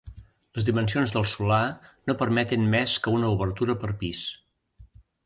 [0.59, 1.59] Les dimensions del solar
[2.11, 4.23] no permeten més que una obertura per pis.